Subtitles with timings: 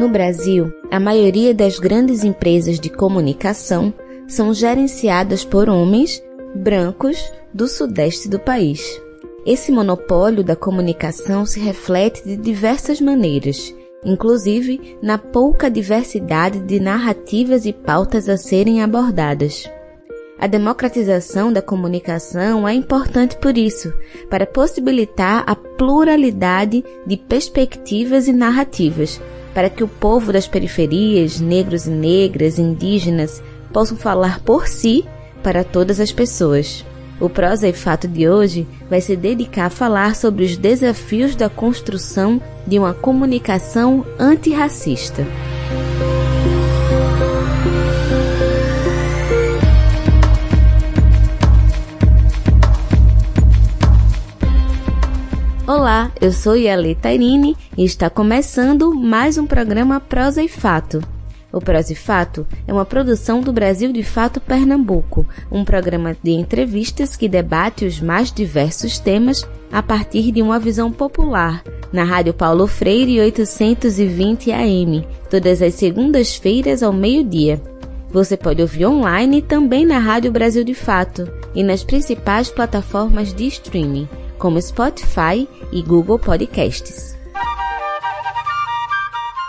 [0.00, 3.92] No Brasil, a maioria das grandes empresas de comunicação
[4.26, 6.22] são gerenciadas por homens
[6.54, 7.22] brancos
[7.52, 8.98] do sudeste do país.
[9.44, 17.66] Esse monopólio da comunicação se reflete de diversas maneiras, inclusive na pouca diversidade de narrativas
[17.66, 19.70] e pautas a serem abordadas.
[20.38, 23.92] A democratização da comunicação é importante por isso,
[24.30, 29.20] para possibilitar a pluralidade de perspectivas e narrativas,
[29.54, 33.42] para que o povo das periferias, negros e negras, indígenas,
[33.72, 35.04] possam falar por si
[35.42, 36.84] para todas as pessoas.
[37.20, 41.50] O Prosa e Fato de hoje vai se dedicar a falar sobre os desafios da
[41.50, 45.26] construção de uma comunicação antirracista.
[55.72, 61.00] Olá, eu sou Yali Tairine e está começando mais um programa Prosa e Fato.
[61.52, 66.32] O Prosa e Fato é uma produção do Brasil de Fato Pernambuco, um programa de
[66.32, 71.62] entrevistas que debate os mais diversos temas a partir de uma visão popular,
[71.92, 77.62] na Rádio Paulo Freire 820 AM, todas as segundas-feiras ao meio-dia.
[78.10, 83.46] Você pode ouvir online também na Rádio Brasil de Fato e nas principais plataformas de
[83.46, 84.08] streaming
[84.40, 87.16] como Spotify e Google Podcasts.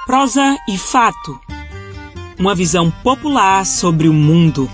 [0.06, 1.39] Prosa e fato.
[2.38, 4.69] Uma visão popular sobre o mundo.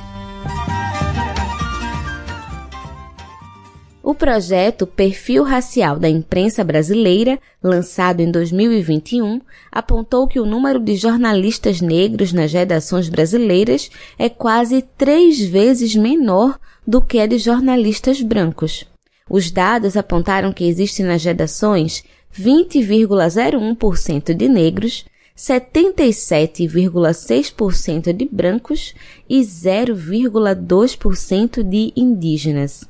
[4.01, 9.39] O projeto Perfil Racial da Imprensa Brasileira, lançado em 2021,
[9.71, 16.57] apontou que o número de jornalistas negros nas redações brasileiras é quase três vezes menor
[16.87, 18.87] do que a de jornalistas brancos.
[19.29, 22.03] Os dados apontaram que existem nas redações
[22.37, 28.93] 20,01% de negros, 77,6% de brancos
[29.29, 32.85] e 0,2% de indígenas.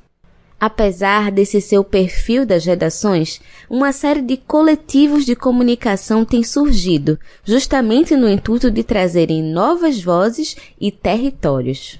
[0.60, 8.16] Apesar desse seu perfil das redações, uma série de coletivos de comunicação tem surgido, justamente
[8.16, 12.00] no intuito de trazerem novas vozes e territórios.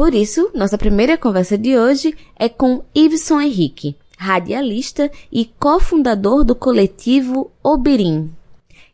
[0.00, 6.54] Por isso, nossa primeira conversa de hoje é com Iveson Henrique, radialista e cofundador do
[6.54, 8.30] coletivo Obirim.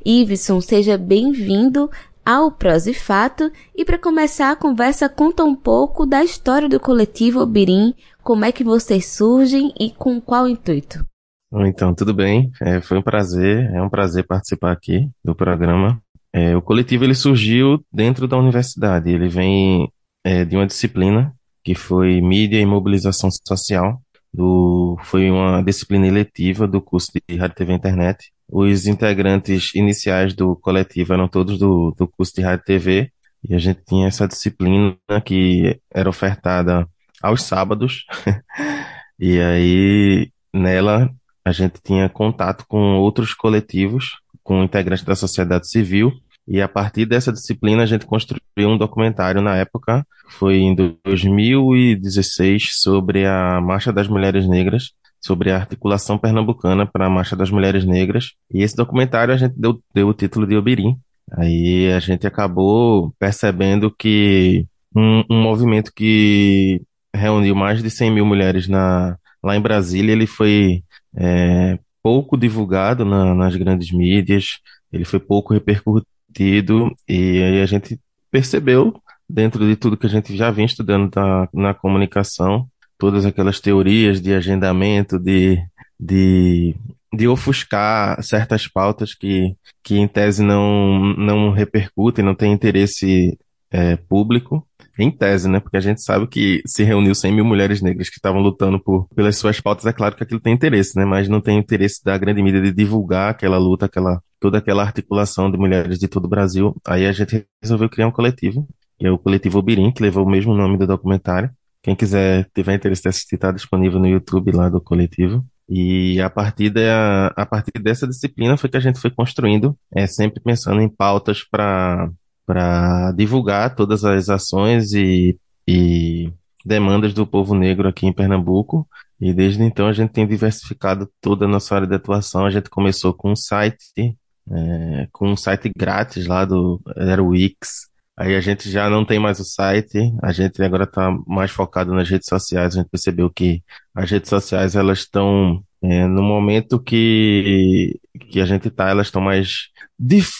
[0.04, 1.88] Iveson, seja bem-vindo
[2.24, 6.80] ao Pros e Fato e para começar a conversa conta um pouco da história do
[6.80, 7.94] coletivo Obirim,
[8.24, 11.06] como é que vocês surgem e com qual intuito.
[11.54, 16.02] Então, tudo bem, é, foi um prazer, é um prazer participar aqui do programa.
[16.32, 19.88] É, o coletivo ele surgiu dentro da universidade, ele vem
[20.26, 21.32] é, de uma disciplina
[21.62, 24.02] que foi Mídia e Mobilização Social.
[24.34, 28.32] Do, foi uma disciplina eletiva do curso de Rádio TV Internet.
[28.50, 33.12] Os integrantes iniciais do coletivo eram todos do, do curso de Rádio TV
[33.48, 36.88] e a gente tinha essa disciplina que era ofertada
[37.22, 38.04] aos sábados.
[39.18, 41.08] e aí, nela,
[41.44, 46.12] a gente tinha contato com outros coletivos, com integrantes da sociedade civil
[46.46, 52.80] e a partir dessa disciplina a gente construiu um documentário na época, foi em 2016,
[52.80, 57.84] sobre a Marcha das Mulheres Negras, sobre a articulação pernambucana para a Marcha das Mulheres
[57.84, 58.34] Negras.
[58.52, 60.96] E esse documentário a gente deu, deu o título de Obirim.
[61.32, 66.80] Aí a gente acabou percebendo que um, um movimento que
[67.12, 70.84] reuniu mais de 100 mil mulheres na, lá em Brasília, ele foi
[71.16, 74.60] é, pouco divulgado na, nas grandes mídias,
[74.92, 77.98] ele foi pouco repercutido sentido, e aí a gente
[78.30, 83.60] percebeu, dentro de tudo que a gente já vem estudando na, na comunicação, todas aquelas
[83.60, 85.58] teorias de agendamento, de,
[85.98, 86.74] de,
[87.12, 93.38] de ofuscar certas pautas que, que em tese não, não repercutem, não têm interesse
[93.70, 94.66] é, público,
[94.98, 95.60] em tese, né?
[95.60, 99.06] Porque a gente sabe que se reuniu 100 mil mulheres negras que estavam lutando por,
[99.14, 101.04] pelas suas pautas, é claro que aquilo tem interesse, né?
[101.04, 105.50] Mas não tem interesse da grande mídia de divulgar aquela luta, aquela, toda aquela articulação
[105.50, 106.74] de mulheres de todo o Brasil.
[106.86, 108.68] Aí a gente resolveu criar um coletivo,
[108.98, 111.50] que é o Coletivo Obirim, que levou o mesmo nome do documentário.
[111.82, 115.44] Quem quiser, tiver interesse de assistir, está disponível no YouTube lá do coletivo.
[115.68, 120.06] E a partir, da, a partir dessa disciplina foi que a gente foi construindo, é,
[120.06, 122.10] sempre pensando em pautas para
[122.46, 125.36] para divulgar todas as ações e,
[125.66, 126.32] e
[126.64, 128.88] demandas do povo negro aqui em Pernambuco.
[129.20, 132.46] E desde então a gente tem diversificado toda a nossa área de atuação.
[132.46, 134.16] A gente começou com um site,
[134.52, 137.88] é, com um site grátis lá do era o Wix.
[138.18, 141.92] Aí a gente já não tem mais o site, a gente agora está mais focado
[141.94, 142.74] nas redes sociais.
[142.74, 143.62] A gente percebeu que
[143.94, 148.00] as redes sociais elas estão É, no momento que,
[148.30, 149.68] que a gente está, elas estão mais.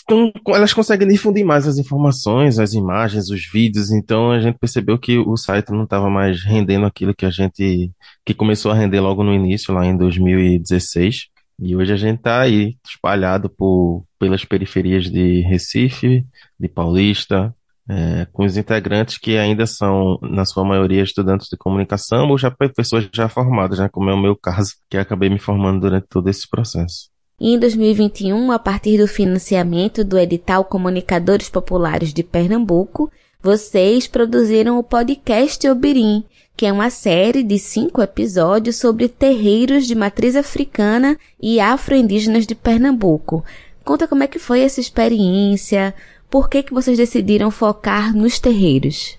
[0.07, 4.99] tão- elas conseguem difundir mais as informações, as imagens, os vídeos, então a gente percebeu
[4.99, 7.91] que o site não estava mais rendendo aquilo que a gente.
[8.25, 11.27] que começou a render logo no início, lá em 2016.
[11.59, 16.25] E hoje a gente está aí, espalhado por, pelas periferias de Recife,
[16.61, 17.55] de Paulista,
[17.89, 22.51] é, com os integrantes que ainda são, na sua maioria, estudantes de comunicação ou já
[22.51, 26.07] pe- pessoas já formadas, né, como é o meu caso, que acabei me formando durante
[26.09, 27.09] todo esse processo.
[27.41, 33.11] Em 2021, a partir do financiamento do edital Comunicadores Populares de Pernambuco,
[33.47, 36.25] vocês produziram o podcast Obirim,
[36.57, 42.57] que é uma série de cinco episódios sobre terreiros de matriz africana e afro-indígenas de
[42.57, 43.45] Pernambuco.
[43.85, 45.95] Conta como é que foi essa experiência,
[46.29, 49.17] por que, que vocês decidiram focar nos terreiros?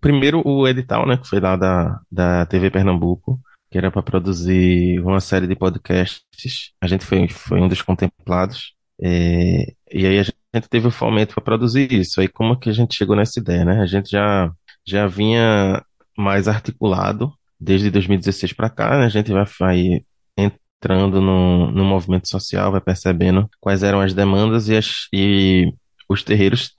[0.00, 3.38] Primeiro, o edital, né, que foi lá da, da TV Pernambuco,
[3.70, 6.72] que era para produzir uma série de podcasts.
[6.80, 8.74] A gente foi, foi um dos contemplados.
[9.00, 10.24] É, e aí a
[10.70, 12.20] teve o fomento para produzir isso.
[12.20, 13.80] Aí como que a gente chegou nessa ideia, né?
[13.80, 14.50] A gente já,
[14.86, 15.82] já vinha
[16.16, 19.06] mais articulado desde 2016 para cá, né?
[19.06, 20.04] A gente vai, vai
[20.36, 25.72] entrando no, no movimento social, vai percebendo quais eram as demandas e, as, e
[26.08, 26.72] os terreiros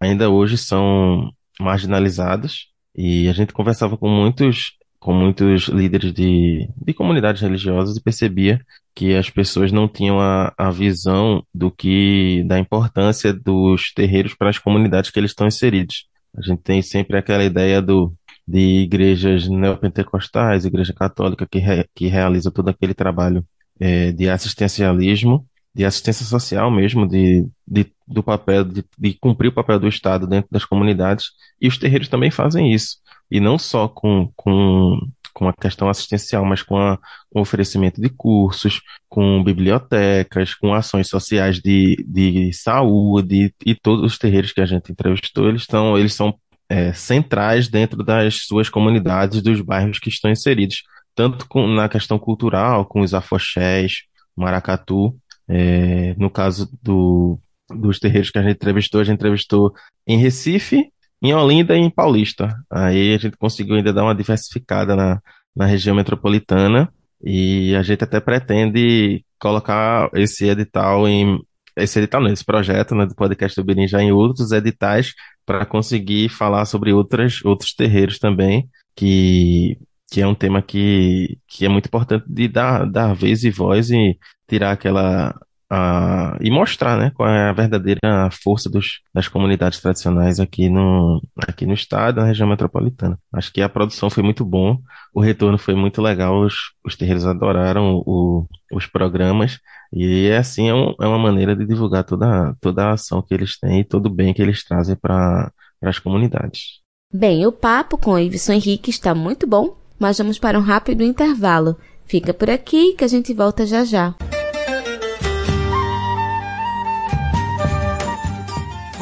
[0.00, 1.30] ainda hoje são
[1.60, 2.68] marginalizados.
[2.94, 8.60] E a gente conversava com muitos, com muitos líderes de, de comunidades religiosas e percebia
[8.94, 14.50] que as pessoas não tinham a, a visão do que, da importância dos terreiros para
[14.50, 16.06] as comunidades que eles estão inseridos.
[16.36, 18.12] A gente tem sempre aquela ideia do,
[18.46, 23.44] de igrejas neopentecostais, igreja católica que, re, que realiza todo aquele trabalho
[23.78, 29.52] é, de assistencialismo, de assistência social mesmo, de, de do papel de, de cumprir o
[29.52, 31.26] papel do Estado dentro das comunidades.
[31.60, 32.98] E os terreiros também fazem isso.
[33.30, 34.98] E não só com, com,
[35.32, 36.96] com a questão assistencial, mas com, a,
[37.30, 44.04] com o oferecimento de cursos, com bibliotecas, com ações sociais de, de saúde, e todos
[44.04, 46.34] os terreiros que a gente entrevistou, eles, estão, eles são
[46.68, 50.82] é, centrais dentro das suas comunidades, dos bairros que estão inseridos,
[51.14, 54.02] tanto com, na questão cultural, com os afoxés,
[54.34, 55.16] maracatu,
[55.48, 57.38] é, no caso do,
[57.70, 59.72] dos terreiros que a gente entrevistou, a gente entrevistou
[60.06, 60.90] em Recife,
[61.22, 62.54] em Olinda e em Paulista.
[62.70, 65.20] Aí a gente conseguiu ainda dar uma diversificada na,
[65.54, 66.92] na região metropolitana
[67.22, 71.40] e a gente até pretende colocar esse edital em
[71.76, 75.12] esse edital não, esse projeto né, do podcast do Birim já em outros editais
[75.44, 79.78] para conseguir falar sobre outras, outros terreiros também, que,
[80.10, 83.90] que é um tema que, que é muito importante de dar, dar vez e voz
[83.90, 85.38] e tirar aquela
[85.70, 91.20] a, e mostrar, né, qual é a verdadeira força dos, das comunidades tradicionais aqui no,
[91.36, 93.18] aqui no estado, na região metropolitana.
[93.32, 94.78] Acho que a produção foi muito bom,
[95.12, 96.54] o retorno foi muito legal, os,
[96.84, 99.58] os terreiros adoraram o, os programas,
[99.92, 103.58] e assim é, um, é uma maneira de divulgar toda, toda a ação que eles
[103.58, 105.52] têm e todo o bem que eles trazem para
[105.82, 106.80] as comunidades.
[107.12, 111.02] Bem, o papo com o Iveson Henrique está muito bom, mas vamos para um rápido
[111.02, 111.76] intervalo.
[112.04, 114.14] Fica por aqui que a gente volta já já.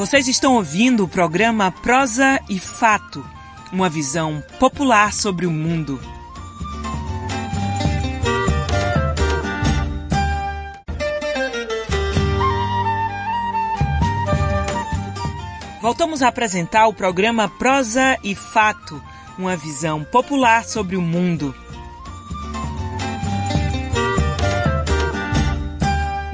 [0.04, 3.26] Vocês estão ouvindo o programa Prosa e Fato,
[3.72, 5.98] uma visão popular sobre o mundo.
[15.80, 19.02] Voltamos a apresentar o programa Prosa e Fato,
[19.38, 21.54] uma visão popular sobre o mundo.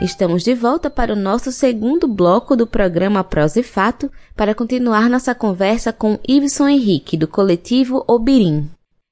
[0.01, 5.11] Estamos de volta para o nosso segundo bloco do programa Prosa e Fato para continuar
[5.11, 8.71] nossa conversa com Iveson Henrique, do coletivo Obirim.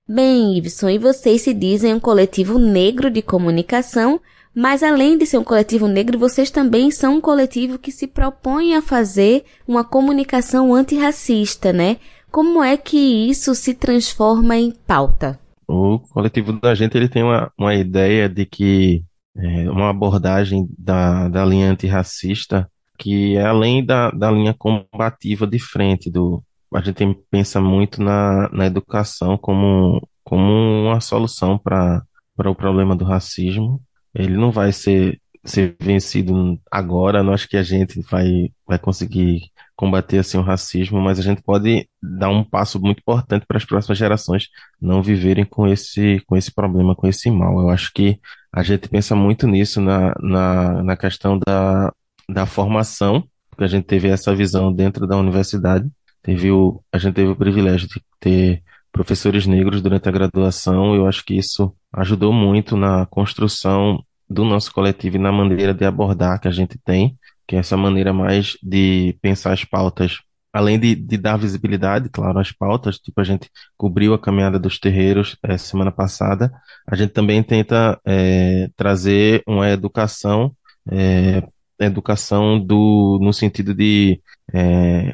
[0.08, 4.18] Bem, Iveson, e vocês se dizem um coletivo negro de comunicação,
[4.54, 8.74] mas além de ser um coletivo negro, vocês também são um coletivo que se propõe
[8.74, 11.98] a fazer uma comunicação antirracista, né?
[12.30, 15.38] Como é que isso se transforma em pauta?
[15.68, 19.04] O coletivo da gente ele tem uma, uma ideia de que
[19.38, 25.58] é, uma abordagem da, da linha antirracista que é além da, da linha combativa de
[25.58, 26.42] frente do
[26.74, 30.52] a gente pensa muito na, na educação como, como
[30.86, 32.04] uma solução para
[32.44, 33.80] o problema do racismo.
[34.14, 39.50] Ele não vai ser ser vencido agora não acho que a gente vai vai conseguir
[39.74, 43.64] combater assim o racismo mas a gente pode dar um passo muito importante para as
[43.64, 44.48] próximas gerações
[44.80, 48.20] não viverem com esse com esse problema com esse mal eu acho que
[48.52, 51.92] a gente pensa muito nisso na, na, na questão da,
[52.28, 55.88] da formação, porque a gente teve essa visão dentro da universidade.
[56.22, 60.94] Teve o, a gente teve o privilégio de ter professores negros durante a graduação.
[60.94, 65.84] Eu acho que isso ajudou muito na construção do nosso coletivo e na maneira de
[65.84, 67.16] abordar que a gente tem,
[67.48, 70.18] que é essa maneira mais de pensar as pautas,
[70.52, 74.78] além de, de dar visibilidade, claro, às pautas, tipo a gente cobriu a caminhada dos
[74.78, 76.52] terreiros é, semana passada,
[76.86, 80.54] a gente também tenta é, trazer uma educação
[80.90, 81.42] é,
[81.80, 84.20] educação do, no sentido de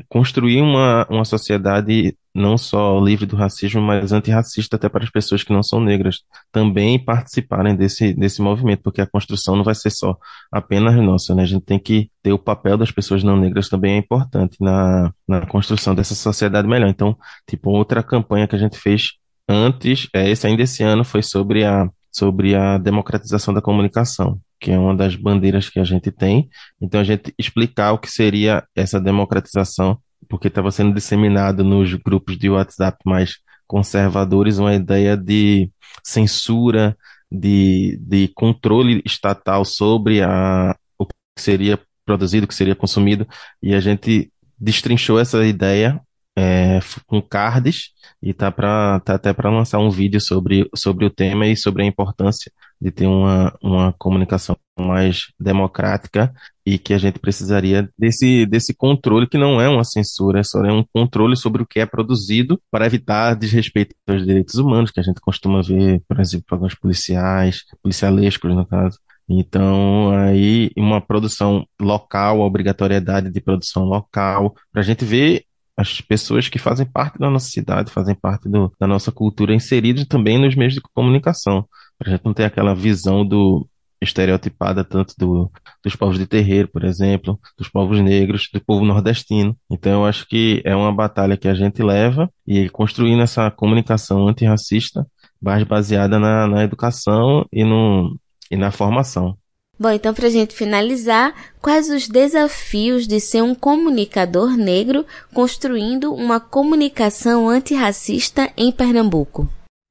[0.09, 5.43] construir uma, uma sociedade não só livre do racismo, mas antirracista até para as pessoas
[5.45, 9.91] que não são negras também participarem desse, desse movimento, porque a construção não vai ser
[9.91, 10.17] só
[10.51, 11.43] apenas nossa, né?
[11.43, 15.13] A gente tem que ter o papel das pessoas não negras também é importante na,
[15.29, 16.89] na construção dessa sociedade melhor.
[16.89, 17.17] Então,
[17.49, 19.13] tipo, outra campanha que a gente fez
[19.49, 24.71] antes, é, esse ainda esse ano, foi sobre a, sobre a democratização da comunicação que
[24.71, 26.49] é uma das bandeiras que a gente tem.
[26.81, 32.39] Então, a gente explicar o que seria essa democratização, porque estava sendo disseminado nos grupos
[32.39, 35.71] de WhatsApp mais conservadores uma ideia de
[36.03, 36.97] censura,
[37.31, 43.27] de, de controle estatal sobre a, o que seria produzido, o que seria consumido,
[43.63, 46.01] e a gente destrinchou essa ideia
[46.37, 47.91] é, com cards
[48.23, 51.83] e tá, pra, tá até para lançar um vídeo sobre, sobre o tema e sobre
[51.83, 56.33] a importância de ter uma, uma comunicação mais democrática
[56.67, 60.65] e que a gente precisaria desse, desse controle que não é uma censura, é só
[60.65, 65.01] é um controle sobre o que é produzido para evitar desrespeito aos direitos humanos, que
[65.01, 68.99] a gente costuma ver, por exemplo, programas policiais, policialescos no caso.
[69.29, 75.45] Então, aí, uma produção local, a obrigatoriedade de produção local, para a gente ver
[75.77, 80.07] as pessoas que fazem parte da nossa cidade, fazem parte do, da nossa cultura, inseridas
[80.07, 81.67] também nos meios de comunicação.
[81.99, 83.67] Para a gente não ter aquela visão do
[84.05, 85.51] estereotipada tanto do,
[85.83, 89.57] dos povos de terreiro, por exemplo, dos povos negros, do povo nordestino.
[89.71, 94.29] Então, eu acho que é uma batalha que a gente leva e construindo essa comunicação
[94.29, 95.07] antirracista
[95.41, 98.19] mais baseada na, na educação e, no,
[98.51, 99.37] e na formação.
[99.79, 106.15] Bom, então para a gente finalizar, quais os desafios de ser um comunicador negro construindo
[106.15, 109.49] uma comunicação antirracista em Pernambuco?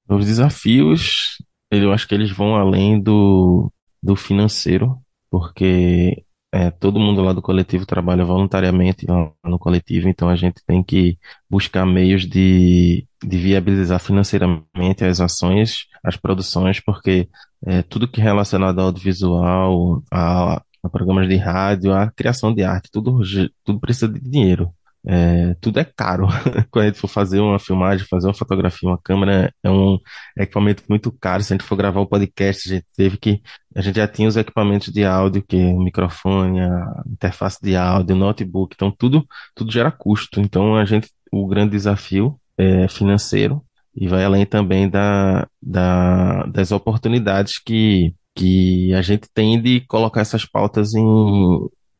[0.08, 1.38] Os desafios,
[1.70, 3.70] eu acho que eles vão além do,
[4.04, 4.98] do financeiro,
[5.32, 10.84] porque é, todo mundo lá do coletivo trabalha voluntariamente no coletivo, então a gente tem
[10.84, 11.18] que
[11.50, 17.30] buscar meios de, de viabilizar financeiramente as ações, as produções, porque
[17.66, 22.64] é, tudo que é relacionado ao audiovisual, a, a programas de rádio, a criação de
[22.64, 23.22] arte, tudo,
[23.64, 24.72] tudo precisa de dinheiro.
[25.06, 26.28] É, tudo é caro.
[26.72, 29.98] Quando a gente for fazer uma filmagem, fazer uma fotografia, uma câmera é um
[30.38, 31.44] equipamento muito caro.
[31.44, 33.42] Se a gente for gravar o um podcast, a gente teve que.
[33.76, 37.76] A gente já tinha os equipamentos de áudio, que é o microfone, a interface de
[37.76, 40.40] áudio, o notebook, então tudo, tudo gera custo.
[40.40, 43.64] Então a gente, o grande desafio é financeiro
[43.96, 50.22] e vai além também da, da, das oportunidades que, que a gente tem de colocar
[50.22, 51.04] essas pautas em,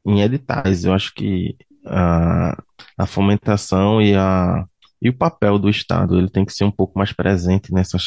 [0.06, 0.86] em editais.
[0.86, 1.56] Eu acho que
[2.98, 4.66] a fomentação e, a,
[5.02, 8.04] e o papel do Estado ele tem que ser um pouco mais presente nessas,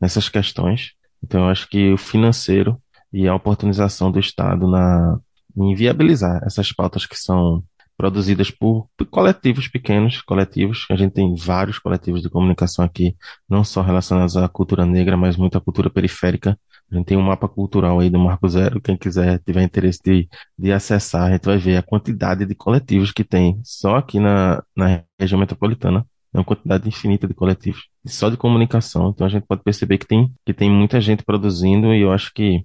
[0.00, 0.92] nessas questões.
[1.22, 2.80] Então, eu acho que o financeiro
[3.12, 5.18] e a oportunização do Estado na,
[5.56, 7.62] em viabilizar essas pautas que são
[7.96, 13.16] produzidas por coletivos pequenos, coletivos, a gente tem vários coletivos de comunicação aqui,
[13.48, 16.56] não só relacionados à cultura negra, mas muito à cultura periférica.
[16.90, 20.28] A gente tem um mapa cultural aí do Marco Zero, quem quiser, tiver interesse de,
[20.58, 24.62] de acessar, a gente vai ver a quantidade de coletivos que tem só aqui na,
[24.76, 26.06] na região metropolitana.
[26.32, 29.10] É uma quantidade infinita de coletivos, só de comunicação.
[29.10, 32.32] Então a gente pode perceber que tem, que tem muita gente produzindo e eu acho
[32.34, 32.64] que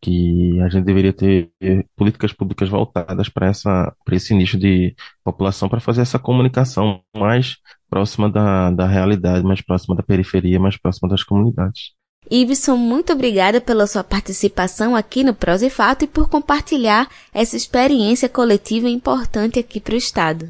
[0.00, 1.52] que a gente deveria ter
[1.96, 7.56] políticas públicas voltadas para essa para esse nicho de população para fazer essa comunicação mais
[7.88, 11.92] próxima da, da realidade, mais próxima da periferia, mais próxima das comunidades.
[12.32, 17.58] Iveson, muito obrigada pela sua participação aqui no Prosa e Fato e por compartilhar essa
[17.58, 20.48] experiência coletiva importante aqui para o Estado.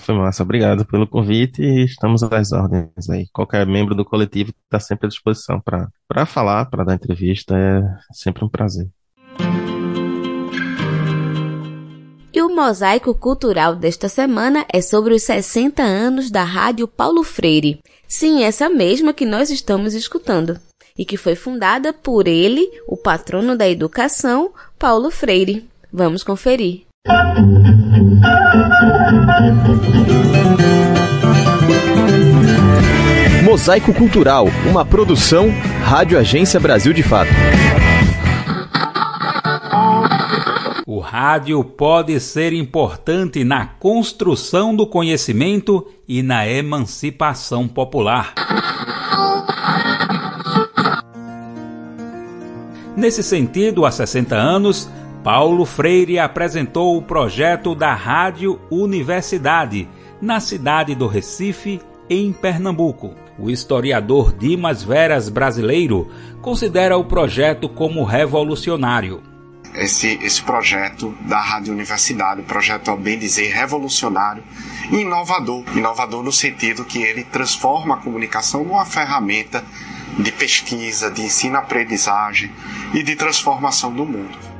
[0.00, 3.26] Foi massa, obrigado pelo convite e estamos às ordens aí.
[3.32, 7.80] Qualquer membro do coletivo está sempre à disposição para falar, para dar entrevista, é
[8.12, 8.86] sempre um prazer.
[12.34, 17.78] E o mosaico cultural desta semana é sobre os 60 anos da Rádio Paulo Freire.
[18.06, 20.60] Sim, essa mesma que nós estamos escutando.
[20.96, 25.68] E que foi fundada por ele, o patrono da educação, Paulo Freire.
[25.92, 26.82] Vamos conferir.
[33.42, 35.50] Mosaico Cultural, uma produção
[35.82, 37.30] Rádio Agência Brasil de Fato.
[40.86, 48.32] O rádio pode ser importante na construção do conhecimento e na emancipação popular.
[53.04, 54.90] Nesse sentido, há 60 anos,
[55.22, 59.86] Paulo Freire apresentou o projeto da Rádio Universidade,
[60.22, 63.14] na cidade do Recife, em Pernambuco.
[63.38, 69.22] O historiador Dimas Veras brasileiro considera o projeto como revolucionário.
[69.74, 74.42] Esse, esse projeto da Rádio Universidade, projeto, ao bem dizer, revolucionário
[74.90, 75.62] e inovador.
[75.76, 79.62] Inovador no sentido que ele transforma a comunicação numa ferramenta
[80.18, 82.52] de pesquisa, de ensino-aprendizagem
[82.92, 84.54] e de transformação do mundo.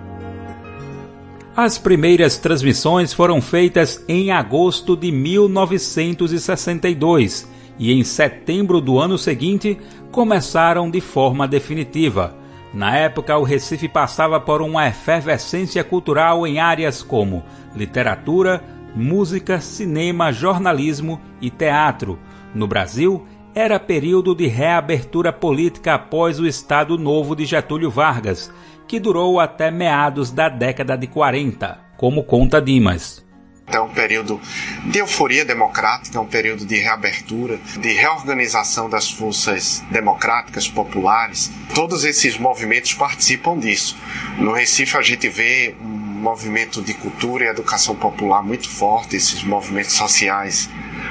[1.56, 9.78] As primeiras transmissões foram feitas em agosto de 1962 e em setembro do ano seguinte
[10.10, 12.36] começaram de forma definitiva.
[12.72, 17.44] Na época, o Recife passava por uma efervescência cultural em áreas como
[17.74, 18.60] literatura,
[18.96, 22.18] música, cinema, jornalismo e teatro.
[22.52, 28.50] No Brasil, era período de reabertura política após o Estado Novo de Getúlio Vargas,
[28.88, 33.24] que durou até meados da década de 40, como conta Dimas.
[33.66, 34.40] É um período
[34.84, 41.50] de euforia democrática, é um período de reabertura, de reorganização das forças democráticas populares.
[41.74, 43.96] Todos esses movimentos participam disso.
[44.36, 49.42] No Recife a gente vê um movimento de cultura e educação popular muito forte, esses
[49.44, 50.68] movimentos sociais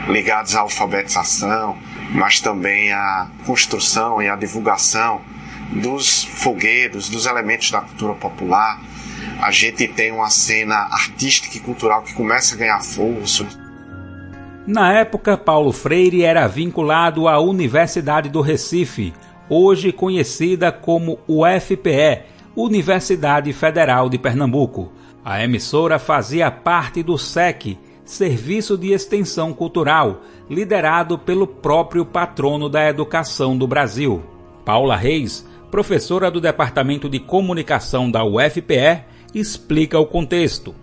[0.08, 1.78] ligados à alfabetização,
[2.14, 5.22] mas também à construção e à divulgação
[5.72, 8.80] dos fogueiros, dos elementos da cultura popular.
[9.42, 13.46] A gente tem uma cena artística e cultural que começa a ganhar força.
[14.66, 19.14] Na época, Paulo Freire era vinculado à Universidade do Recife,
[19.50, 22.22] hoje conhecida como UFPE,
[22.56, 24.94] Universidade Federal de Pernambuco.
[25.26, 32.88] A emissora fazia parte do SEC, Serviço de Extensão Cultural, liderado pelo próprio patrono da
[32.88, 34.24] educação do Brasil.
[34.66, 40.76] Paula Reis, professora do Departamento de Comunicação da UFPE, explica o contexto.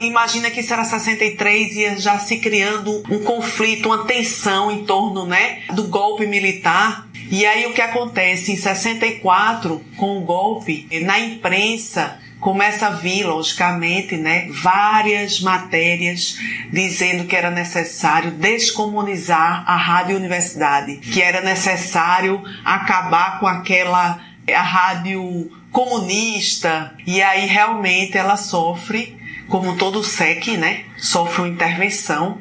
[0.00, 5.62] Imagina que era 63 e já se criando um conflito, uma tensão em torno né,
[5.74, 7.08] do golpe militar.
[7.30, 8.52] E aí o que acontece?
[8.52, 16.38] Em 64, com o golpe, na imprensa começa a vir, logicamente, né, várias matérias
[16.70, 24.20] dizendo que era necessário descomunizar a rádio universidade, que era necessário acabar com aquela
[24.54, 32.40] a rádio comunista e aí realmente ela sofre como todo SEC, né, sofre uma intervenção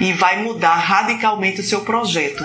[0.00, 2.44] e vai mudar radicalmente o seu projeto.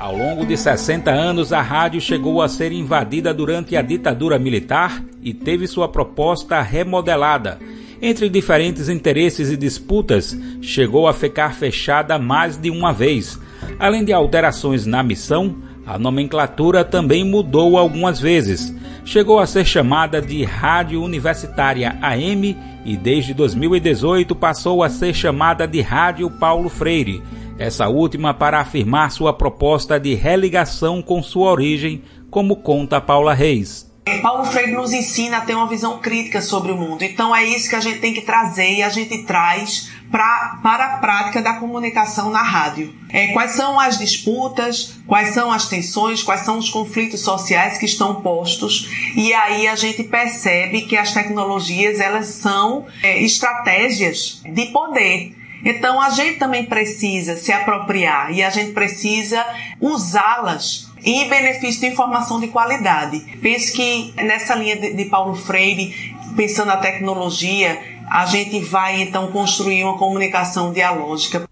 [0.00, 5.04] Ao longo de 60 anos, a rádio chegou a ser invadida durante a ditadura militar
[5.22, 7.58] e teve sua proposta remodelada.
[8.00, 13.38] Entre diferentes interesses e disputas, chegou a ficar fechada mais de uma vez.
[13.78, 15.54] Além de alterações na missão,
[15.86, 18.74] a nomenclatura também mudou algumas vezes.
[19.04, 25.68] Chegou a ser chamada de Rádio Universitária AM e desde 2018 passou a ser chamada
[25.68, 27.22] de Rádio Paulo Freire
[27.60, 33.88] essa última para afirmar sua proposta de religação com sua origem, como conta Paula Reis.
[34.22, 37.02] Paulo Freire nos ensina a ter uma visão crítica sobre o mundo.
[37.02, 40.84] Então é isso que a gente tem que trazer e a gente traz pra, para
[40.86, 42.92] a prática da comunicação na rádio.
[43.10, 47.84] É, quais são as disputas, quais são as tensões, quais são os conflitos sociais que
[47.84, 54.66] estão postos e aí a gente percebe que as tecnologias elas são é, estratégias de
[54.66, 59.44] poder então a gente também precisa se apropriar e a gente precisa
[59.80, 63.20] usá-las em benefício de informação de qualidade.
[63.40, 65.94] Penso que nessa linha de, Paulo Freire,
[66.36, 71.48] pensando na tecnologia, a gente vai então construir uma comunicação dialógica.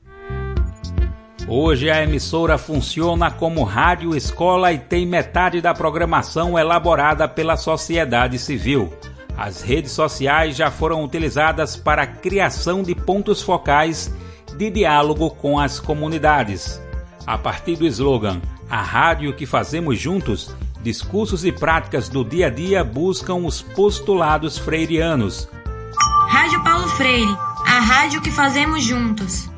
[1.50, 8.38] Hoje a emissora funciona como rádio escola e tem metade da programação elaborada pela sociedade
[8.38, 8.92] civil.
[9.38, 14.12] As redes sociais já foram utilizadas para a criação de pontos focais
[14.56, 16.82] de diálogo com as comunidades.
[17.24, 22.50] A partir do slogan A Rádio que Fazemos Juntos, discursos e práticas do dia a
[22.50, 25.48] dia buscam os postulados freirianos.
[26.28, 27.32] Rádio Paulo Freire,
[27.64, 29.48] a rádio que fazemos juntos.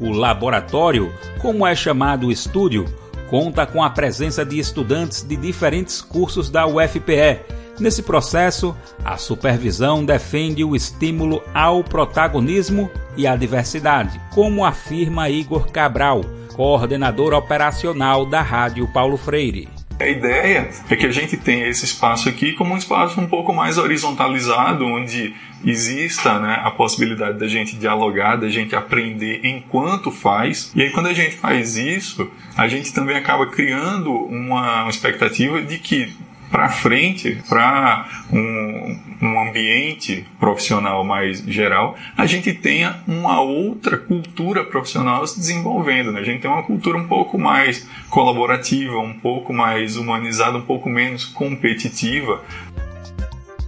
[0.00, 2.86] O laboratório, como é chamado o estúdio,
[3.30, 10.04] conta com a presença de estudantes de diferentes cursos da UFPE Nesse processo, a supervisão
[10.04, 16.22] defende o estímulo ao protagonismo e à diversidade, como afirma Igor Cabral,
[16.54, 19.68] coordenador operacional da Rádio Paulo Freire.
[20.02, 23.52] A ideia é que a gente tenha esse espaço aqui como um espaço um pouco
[23.52, 25.32] mais horizontalizado, onde
[25.64, 30.72] exista né, a possibilidade da gente dialogar, da gente aprender enquanto faz.
[30.74, 35.78] E aí, quando a gente faz isso, a gente também acaba criando uma, expectativa de
[35.78, 36.12] que
[36.52, 44.62] para frente, para um, um ambiente profissional mais geral, a gente tenha uma outra cultura
[44.62, 46.12] profissional se desenvolvendo.
[46.12, 46.20] Né?
[46.20, 50.90] A gente tem uma cultura um pouco mais colaborativa, um pouco mais humanizada, um pouco
[50.90, 52.42] menos competitiva.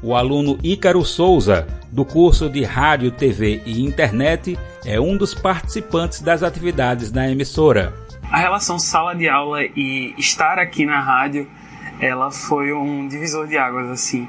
[0.02, 6.20] O aluno Ícaro Souza, do curso de Rádio, TV e Internet, é um dos participantes
[6.20, 7.94] das atividades da emissora.
[8.30, 11.48] A relação sala de aula e estar aqui na rádio,
[12.00, 14.28] ela foi um divisor de águas assim,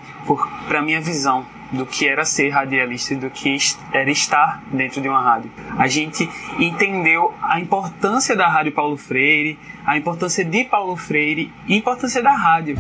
[0.67, 3.58] para minha visão do que era ser radialista e do que
[3.91, 5.51] era estar dentro de uma rádio.
[5.78, 11.73] A gente entendeu a importância da Rádio Paulo Freire, a importância de Paulo Freire e
[11.73, 12.78] a importância da rádio.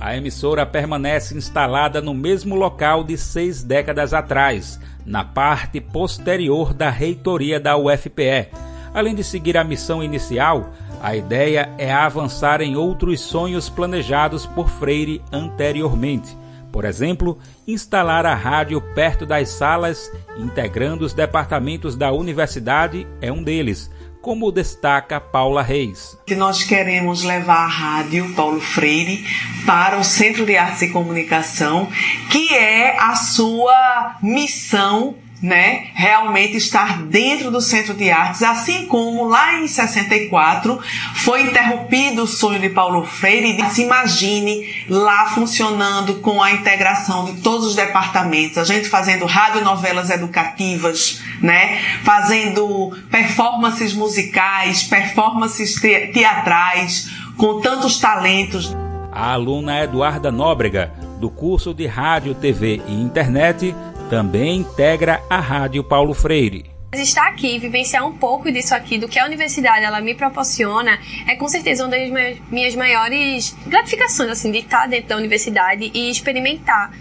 [0.00, 6.90] A emissora permanece instalada no mesmo local de seis décadas atrás, na parte posterior da
[6.90, 8.48] reitoria da UFPE.
[8.92, 10.72] Além de seguir a missão inicial,
[11.04, 16.34] a ideia é avançar em outros sonhos planejados por Freire anteriormente.
[16.72, 17.38] Por exemplo,
[17.68, 23.90] instalar a rádio perto das salas, integrando os departamentos da universidade, é um deles
[24.22, 26.16] como destaca Paula Reis.
[26.30, 29.22] Nós queremos levar a rádio Paulo Freire
[29.66, 31.86] para o Centro de Artes e Comunicação,
[32.30, 39.24] que é a sua missão né, realmente estar dentro do Centro de Artes, assim como
[39.24, 40.80] lá em 64
[41.16, 43.62] foi interrompido o sonho de Paulo Freire.
[43.68, 50.08] Se imagine lá funcionando com a integração de todos os departamentos, a gente fazendo radionovelas
[50.08, 58.74] educativas, né, fazendo performances musicais, performances teatrais, com tantos talentos.
[59.12, 63.74] A aluna Eduarda Nóbrega, do curso de Rádio, TV e Internet,
[64.14, 66.66] também integra a Rádio Paulo Freire.
[66.92, 71.34] Estar aqui, vivenciar um pouco disso aqui, do que a universidade ela me proporciona, é
[71.34, 76.92] com certeza uma das minhas maiores gratificações, assim, de estar dentro da universidade e experimentar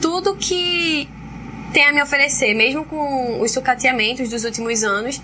[0.00, 1.06] tudo que
[1.74, 5.20] tem a me oferecer, mesmo com os sucateamentos dos últimos anos.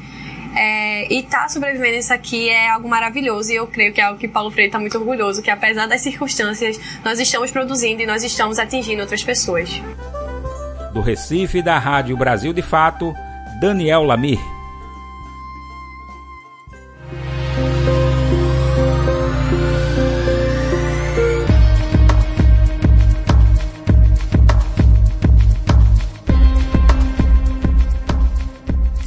[0.54, 4.04] É, e estar tá sobrevivendo isso aqui é algo maravilhoso e eu creio que é
[4.04, 8.06] algo que Paulo Freire está muito orgulhoso, que apesar das circunstâncias, nós estamos produzindo e
[8.06, 9.80] nós estamos atingindo outras pessoas.
[10.92, 13.14] Do Recife, da Rádio Brasil de Fato,
[13.60, 14.59] Daniel Lamir.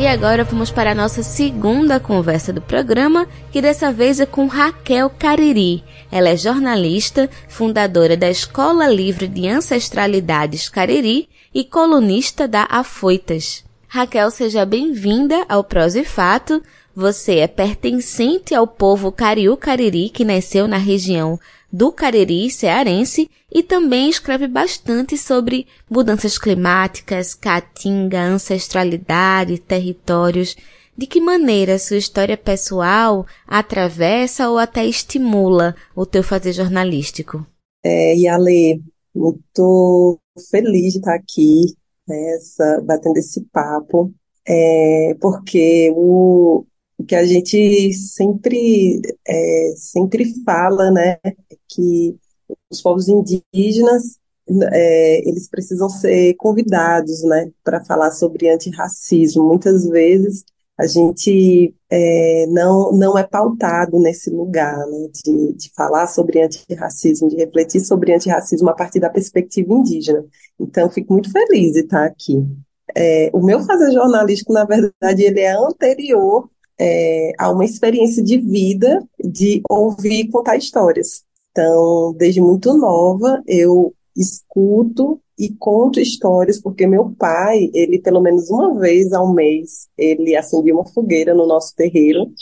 [0.00, 4.46] E agora vamos para a nossa segunda conversa do programa, que dessa vez é com
[4.46, 5.84] Raquel Cariri.
[6.10, 13.62] Ela é jornalista, fundadora da Escola Livre de Ancestralidades Cariri e colunista da Afoitas.
[13.86, 16.62] Raquel, seja bem-vinda ao Prosa e Fato.
[16.96, 21.38] Você é pertencente ao povo Cariú Cariri, que nasceu na região
[21.72, 30.56] do Cariri cearense e também escreve bastante sobre mudanças climáticas, caatinga, ancestralidade, territórios.
[30.96, 37.46] De que maneira sua história pessoal atravessa ou até estimula o teu fazer jornalístico?
[37.82, 38.82] É, Yale,
[39.14, 40.18] muito
[40.50, 41.74] feliz de estar aqui,
[42.06, 42.38] né,
[42.84, 44.12] batendo esse papo,
[44.46, 46.64] é, porque o,
[47.00, 51.16] o que a gente sempre, é, sempre fala, né,
[51.66, 52.14] que
[52.70, 54.18] os povos indígenas
[54.70, 59.44] é, eles precisam ser convidados, né, para falar sobre antirracismo.
[59.44, 60.44] Muitas vezes
[60.78, 67.30] a gente é, não, não é pautado nesse lugar, né, de, de falar sobre antirracismo,
[67.30, 70.22] de refletir sobre antirracismo a partir da perspectiva indígena.
[70.58, 72.44] Então, fico muito feliz de estar aqui.
[72.94, 76.49] É, o meu fazer jornalístico, na verdade, ele é anterior
[76.80, 81.22] é, a uma experiência de vida de ouvir e contar histórias.
[81.50, 88.48] Então, desde muito nova, eu escuto e conto histórias, porque meu pai, ele pelo menos
[88.48, 92.32] uma vez ao mês, ele acendia uma fogueira no nosso terreiro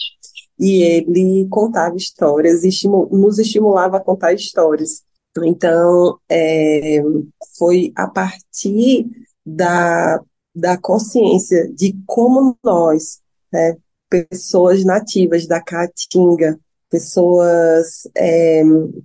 [0.59, 5.03] e ele contava histórias e nos estimulava a contar histórias.
[5.45, 7.01] Então, é,
[7.57, 9.07] foi a partir
[9.45, 10.21] da,
[10.55, 13.21] da consciência de como nós,
[13.53, 13.77] né,
[14.09, 16.59] pessoas nativas da Caatinga,
[16.91, 18.63] pessoas é,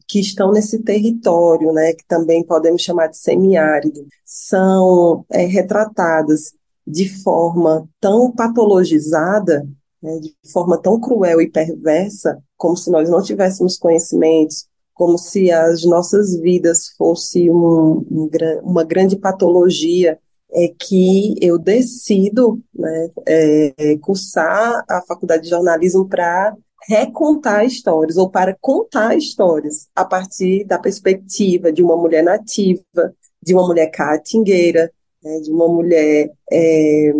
[0.08, 6.54] que estão nesse território, né, que também podemos chamar de semiárido, são é, retratadas
[6.86, 9.68] de forma tão patologizada,
[10.02, 15.52] né, de forma tão cruel e perversa, como se nós não tivéssemos conhecimentos, como se
[15.52, 18.30] as nossas vidas fossem um, um,
[18.64, 20.20] uma grande patologia,
[20.54, 26.56] é que eu decido né, é, cursar a faculdade de jornalismo para
[26.88, 33.54] recontar histórias ou para contar histórias a partir da perspectiva de uma mulher nativa, de
[33.54, 34.92] uma mulher caatingueira,
[35.24, 37.12] né, de uma mulher é,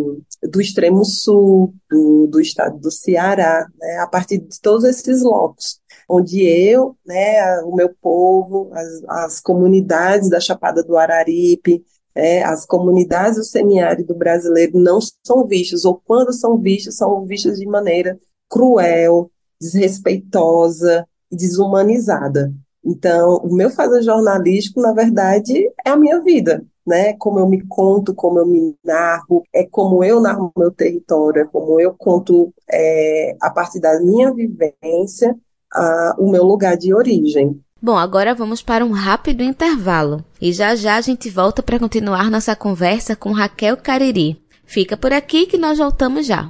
[0.44, 5.80] do extremo sul, do, do estado do Ceará, né, a partir de todos esses locos,
[6.10, 11.84] onde eu, né, o meu povo, as, as comunidades da Chapada do Araripe,
[12.16, 17.58] é, as comunidades do semiárido brasileiro não são vistas, ou quando são vistas, são vistas
[17.58, 22.54] de maneira cruel, desrespeitosa e desumanizada.
[22.86, 27.14] Então, o meu fazer jornalístico, na verdade, é a minha vida, né?
[27.14, 31.46] Como eu me conto, como eu me narro, é como eu narro meu território, é
[31.46, 35.36] como eu conto é, a partir da minha vivência
[35.74, 37.60] a, o meu lugar de origem.
[37.86, 42.32] Bom, agora vamos para um rápido intervalo e já já a gente volta para continuar
[42.32, 44.42] nossa conversa com Raquel Cariri.
[44.66, 46.50] Fica por aqui que nós voltamos já.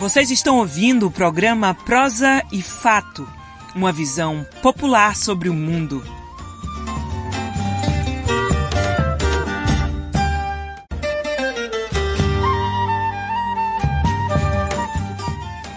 [0.00, 3.24] Vocês estão ouvindo o programa Prosa e Fato,
[3.72, 6.02] uma visão popular sobre o mundo.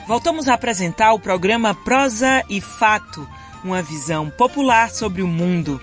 [0.08, 3.28] Voltamos a apresentar o programa Prosa e Fato,
[3.64, 5.82] uma visão popular sobre o mundo.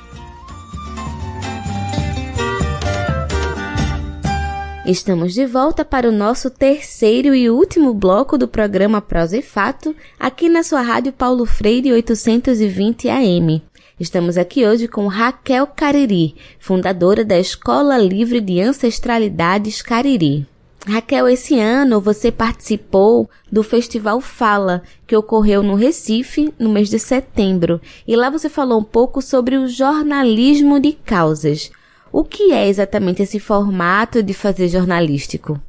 [4.86, 9.94] Estamos de volta para o nosso terceiro e último bloco do programa Prosa e Fato,
[10.20, 13.60] aqui na sua rádio Paulo Freire 820 AM.
[13.98, 20.46] Estamos aqui hoje com Raquel Cariri, fundadora da Escola Livre de Ancestralidades Cariri.
[20.86, 26.98] Raquel, esse ano você participou do Festival Fala, que ocorreu no Recife no mês de
[26.98, 31.70] setembro, e lá você falou um pouco sobre o jornalismo de causas.
[32.12, 35.60] O que é exatamente esse formato de fazer jornalístico?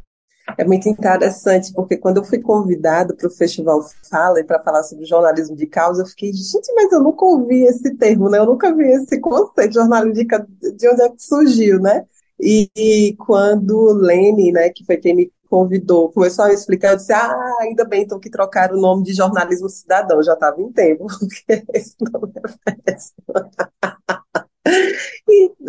[0.58, 5.06] É muito interessante, porque quando eu fui convidado para o Festival Fala para falar sobre
[5.06, 8.40] jornalismo de causa, eu fiquei, gente, mas eu nunca ouvi esse termo, né?
[8.40, 12.04] Eu nunca vi esse conceito jornalismo de de onde é que surgiu, né?
[12.40, 17.14] E, e quando Lene, né, que foi quem me convidou, começou a explicar, eu disse,
[17.14, 21.06] ah, ainda bem, então que trocaram o nome de jornalismo cidadão, já estava em tempo,
[21.20, 22.32] porque esse nome
[22.68, 23.24] é péssimo.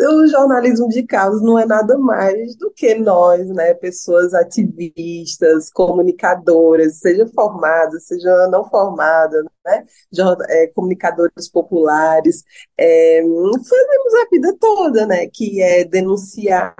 [0.07, 6.99] O jornalismo de causa não é nada mais do que nós, né, pessoas ativistas, comunicadoras,
[6.99, 9.85] seja formadas, seja não formadas, né,
[10.49, 12.43] é, comunicadores populares,
[12.77, 16.75] é, fazemos a vida toda, né, que é denunciar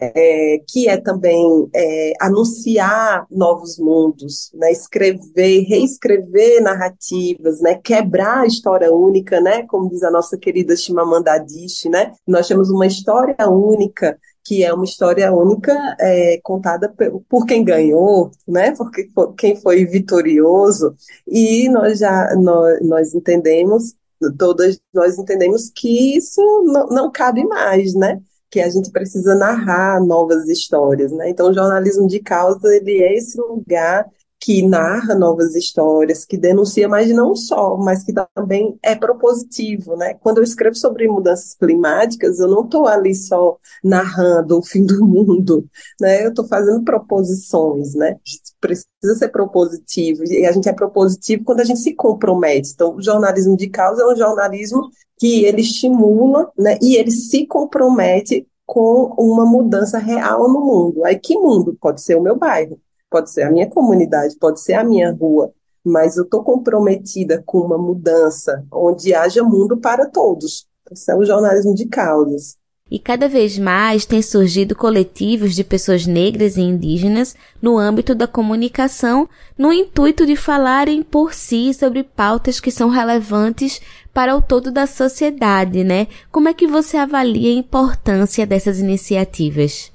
[0.00, 8.46] é, que é também é, anunciar novos mundos, né, escrever, reescrever narrativas, né, quebrar a
[8.46, 13.36] história única, né, como diz a nossa querida Chimamanda Adichie, né, nós temos uma história
[13.48, 16.94] única que é uma história única é, contada
[17.28, 18.72] por quem ganhou, né?
[18.76, 20.94] Porque quem foi vitorioso.
[21.26, 23.96] E nós já nós, nós entendemos
[24.38, 28.20] todas nós entendemos que isso não, não cabe mais, né?
[28.50, 31.30] Que a gente precisa narrar novas histórias, né?
[31.30, 34.06] Então, o jornalismo de causa, ele é esse lugar
[34.38, 40.14] que narra novas histórias, que denuncia, mas não só, mas que também é propositivo, né?
[40.14, 45.04] Quando eu escrevo sobre mudanças climáticas, eu não estou ali só narrando o fim do
[45.04, 45.66] mundo,
[46.00, 46.24] né?
[46.24, 48.16] Eu estou fazendo proposições, né?
[48.60, 52.72] Precisa ser propositivo, e a gente é propositivo quando a gente se compromete.
[52.74, 54.82] Então, o jornalismo de causa é um jornalismo
[55.18, 56.78] que ele estimula, né?
[56.82, 61.04] E ele se compromete com uma mudança real no mundo.
[61.04, 61.76] Aí, que mundo?
[61.80, 65.52] Pode ser o meu bairro pode ser a minha comunidade, pode ser a minha rua,
[65.84, 70.66] mas eu estou comprometida com uma mudança onde haja mundo para todos.
[70.90, 72.56] Esse é o jornalismo de causas.
[72.88, 78.28] E cada vez mais têm surgido coletivos de pessoas negras e indígenas no âmbito da
[78.28, 83.80] comunicação, no intuito de falarem por si sobre pautas que são relevantes
[84.16, 86.06] para o todo da sociedade, né?
[86.32, 89.92] Como é que você avalia a importância dessas iniciativas?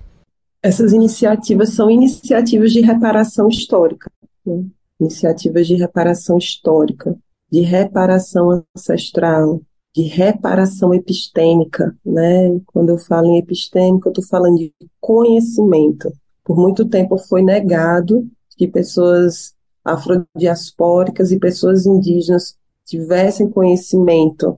[0.61, 4.11] essas iniciativas são iniciativas de reparação histórica,
[4.45, 4.63] né?
[4.99, 7.17] iniciativas de reparação histórica,
[7.51, 9.61] de reparação ancestral,
[9.95, 12.61] de reparação epistêmica, né?
[12.67, 16.13] Quando eu falo em epistêmica, eu estou falando de conhecimento.
[16.45, 19.53] Por muito tempo foi negado que pessoas
[19.83, 22.55] afrodiaspóricas e pessoas indígenas
[22.91, 24.57] tivessem conhecimento,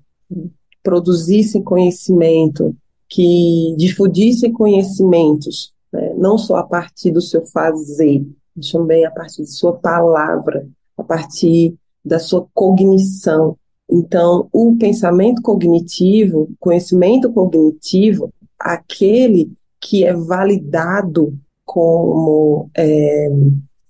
[0.82, 2.76] produzissem conhecimento,
[3.08, 6.16] que difundissem conhecimentos, né?
[6.18, 10.68] não só a partir do seu fazer, mas também a partir de sua palavra,
[10.98, 13.56] a partir da sua cognição.
[13.88, 23.30] Então, o pensamento cognitivo, conhecimento cognitivo, aquele que é validado como é,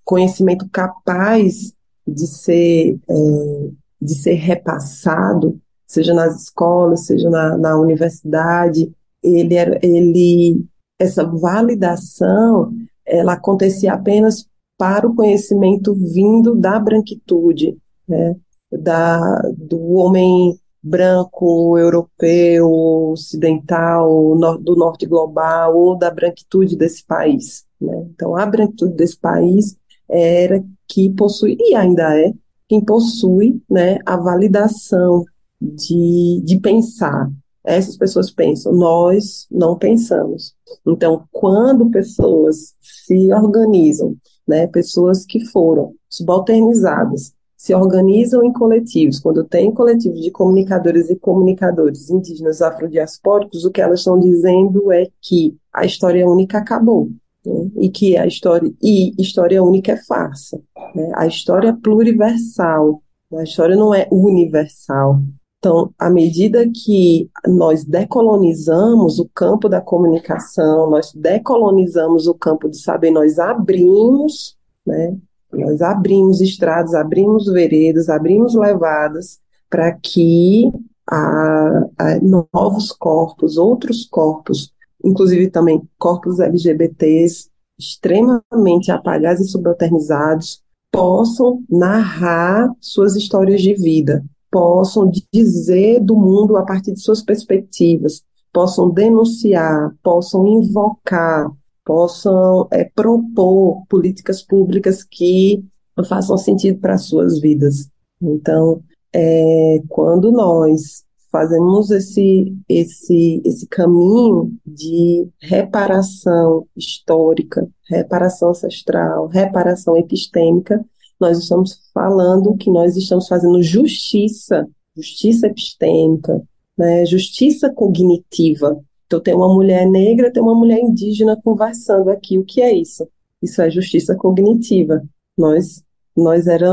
[0.04, 1.74] conhecimento capaz
[2.06, 3.70] de ser, é,
[4.04, 10.66] de ser repassado, seja nas escolas, seja na, na universidade, ele, era, ele,
[11.00, 12.74] essa validação,
[13.06, 14.46] ela acontecia apenas
[14.78, 18.36] para o conhecimento vindo da branquitude, né,
[18.72, 22.70] da, do homem branco, europeu,
[23.12, 27.64] ocidental, do norte global ou da branquitude desse país.
[27.80, 28.08] Né?
[28.14, 29.78] Então, a branquitude desse país
[30.10, 32.34] era que possui, e ainda é,
[32.74, 35.24] quem possui né, a validação
[35.62, 37.30] de, de pensar.
[37.64, 40.56] Essas pessoas pensam, nós não pensamos.
[40.86, 44.16] Então, quando pessoas se organizam,
[44.48, 51.16] né, pessoas que foram subalternizadas, se organizam em coletivos, quando tem coletivos de comunicadores e
[51.16, 57.10] comunicadores indígenas afrodiaspóricos, o que elas estão dizendo é que a história única acabou.
[57.46, 57.72] Né?
[57.78, 60.62] E que a história e história única é farsa.
[60.96, 61.12] Né?
[61.16, 63.02] A história é pluriversal,
[63.34, 65.20] a história não é universal.
[65.60, 72.78] Então, à medida que nós decolonizamos o campo da comunicação, nós decolonizamos o campo de
[72.78, 75.16] saber, nós abrimos, né,
[75.54, 80.70] nós abrimos estradas, abrimos veredas, abrimos levadas para que
[81.10, 84.74] a, a novos corpos, outros corpos,
[85.04, 90.62] inclusive também corpos LGBTs extremamente apagados e subalternizados,
[90.92, 98.24] possam narrar suas histórias de vida, possam dizer do mundo a partir de suas perspectivas,
[98.54, 101.52] possam denunciar, possam invocar,
[101.84, 105.66] possam é, propor políticas públicas que
[106.08, 107.90] façam sentido para as suas vidas.
[108.22, 119.98] Então, é, quando nós fazemos esse, esse, esse caminho de reparação histórica, reparação ancestral, reparação
[119.98, 120.86] epistêmica,
[121.20, 126.40] nós estamos falando que nós estamos fazendo justiça, justiça epistêmica,
[126.78, 128.80] né, justiça cognitiva.
[129.08, 132.38] Então, tem uma mulher negra, tem uma mulher indígena conversando aqui.
[132.38, 133.08] O que é isso?
[133.42, 135.02] Isso é justiça cognitiva.
[135.36, 135.84] Nós
[136.16, 136.72] nós, era,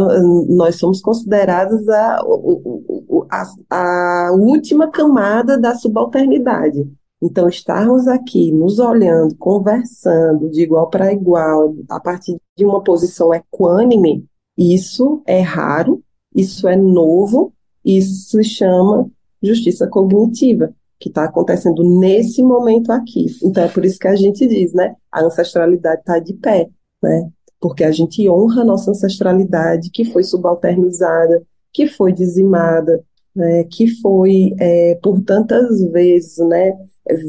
[0.49, 2.21] nós somos considerados a,
[3.31, 6.91] a, a última camada da subalternidade.
[7.23, 13.33] Então, estarmos aqui nos olhando, conversando de igual para igual, a partir de uma posição
[13.35, 14.25] equânime,
[14.57, 16.03] isso é raro,
[16.35, 17.53] isso é novo,
[17.85, 19.11] isso se chama
[19.43, 23.27] justiça cognitiva, que está acontecendo nesse momento aqui.
[23.43, 24.95] Então é por isso que a gente diz, né?
[25.11, 26.69] A ancestralidade está de pé,
[27.03, 27.31] né?
[27.61, 31.43] Porque a gente honra a nossa ancestralidade que foi subalternizada,
[31.73, 33.65] que foi dizimada, né?
[33.65, 36.73] que foi é, por tantas vezes, né?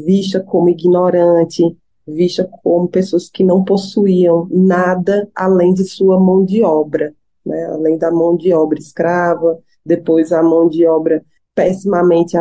[0.04, 1.62] Vista como ignorante,
[2.06, 7.14] vista como pessoas que não possuíam nada além de sua mão de obra
[7.44, 7.66] né?
[7.66, 12.36] além da mão de obra escrava, depois a mão de obra pessimamente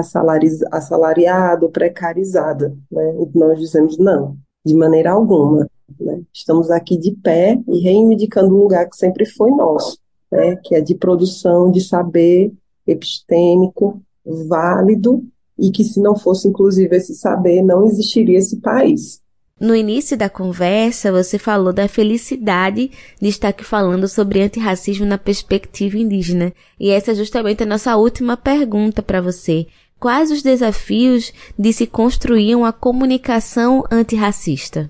[0.71, 2.75] assalariada, precarizada.
[2.89, 3.13] Né?
[3.33, 5.67] Nós dizemos não, de maneira alguma.
[5.99, 6.21] Né?
[6.33, 9.97] Estamos aqui de pé e reivindicando um lugar que sempre foi nosso,
[10.31, 10.55] né?
[10.63, 12.51] que é de produção de saber
[12.87, 15.23] epistêmico, válido,
[15.57, 19.21] e que se não fosse inclusive esse saber, não existiria esse país.
[19.59, 22.89] No início da conversa, você falou da felicidade
[23.21, 26.51] de estar aqui falando sobre antirracismo na perspectiva indígena.
[26.79, 29.67] E essa é justamente a nossa última pergunta para você.
[29.99, 34.89] Quais os desafios de se construir uma comunicação antirracista?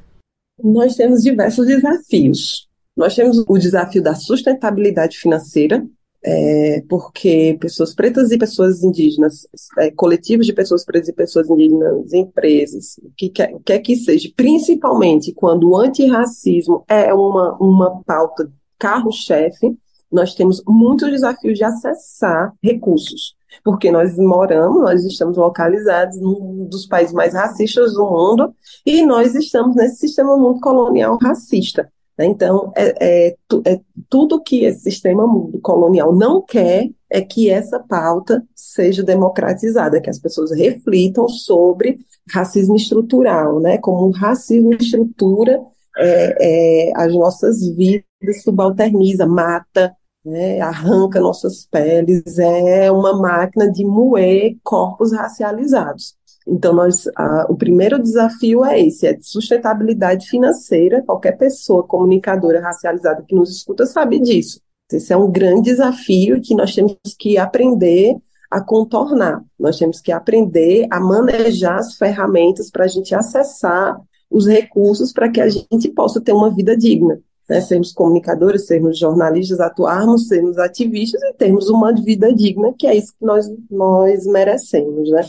[0.64, 2.68] Nós temos diversos desafios.
[2.96, 5.86] Nós temos o desafio da sustentabilidade financeira,
[6.24, 9.48] é, porque pessoas pretas e pessoas indígenas,
[9.80, 14.30] é, coletivos de pessoas pretas e pessoas indígenas, empresas, o que quer, quer que seja,
[14.36, 19.76] principalmente quando o antirracismo é uma, uma pauta carro-chefe,
[20.12, 26.86] nós temos muitos desafios de acessar recursos, porque nós moramos, nós estamos localizados num dos
[26.86, 28.54] países mais racistas do mundo
[28.86, 31.92] e nós estamos nesse sistema mundo colonial racista.
[32.18, 32.26] Né?
[32.26, 33.36] Então, é, é,
[33.66, 33.80] é,
[34.10, 35.24] tudo que esse sistema
[35.62, 42.00] colonial não quer é que essa pauta seja democratizada, que as pessoas reflitam sobre
[42.30, 43.78] racismo estrutural, né?
[43.78, 45.62] como o racismo estrutura
[45.98, 49.94] é, é, as nossas vidas subalterniza, mata,
[50.24, 56.16] né, arranca nossas peles, é uma máquina de moer corpos racializados.
[56.48, 61.04] Então, nós, a, o primeiro desafio é esse, é de sustentabilidade financeira.
[61.04, 64.60] Qualquer pessoa comunicadora racializada que nos escuta sabe disso.
[64.92, 68.16] Esse é um grande desafio que nós temos que aprender
[68.50, 69.42] a contornar.
[69.58, 73.98] Nós temos que aprender a manejar as ferramentas para a gente acessar
[74.30, 77.22] os recursos para que a gente possa ter uma vida digna
[77.52, 82.96] né, sermos comunicadores, sermos jornalistas, atuarmos, sermos ativistas e termos uma vida digna, que é
[82.96, 85.22] isso que nós, nós merecemos, né?